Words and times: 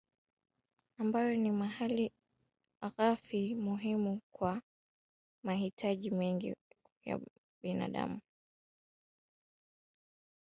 ambayo 0.97 1.35
ni 1.35 1.51
mali 1.59 2.11
ghafi 2.97 3.55
muhimu 3.55 4.21
kwa 4.31 4.61
mahitaji 5.43 6.11
mengine 6.11 6.55
ya 7.05 7.19
mwanadamu 7.63 8.21